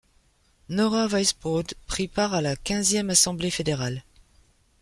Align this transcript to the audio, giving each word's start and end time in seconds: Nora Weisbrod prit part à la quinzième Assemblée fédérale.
Nora 0.67 1.05
Weisbrod 1.07 1.75
prit 1.85 2.07
part 2.07 2.33
à 2.33 2.41
la 2.41 2.55
quinzième 2.55 3.11
Assemblée 3.11 3.51
fédérale. 3.51 4.03